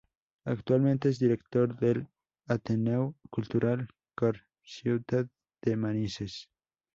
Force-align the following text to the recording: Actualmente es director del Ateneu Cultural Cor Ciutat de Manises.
Actualmente 0.45 1.09
es 1.09 1.19
director 1.19 1.77
del 1.77 2.07
Ateneu 2.47 3.13
Cultural 3.29 3.87
Cor 4.15 4.39
Ciutat 4.63 5.27
de 5.61 5.77
Manises. 5.77 6.49